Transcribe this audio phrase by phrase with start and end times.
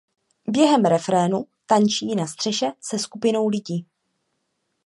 [0.47, 3.87] Během refrénu tančí na střeše se skupinou lidí.